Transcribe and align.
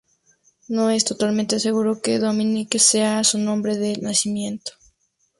No 0.67 0.89
es 0.89 1.05
totalmente 1.05 1.59
seguro 1.59 2.01
que 2.01 2.17
Dominic 2.17 2.75
sea 2.79 3.23
su 3.23 3.37
nombre 3.37 3.77
de 3.77 3.97
nacimiento. 3.97 4.71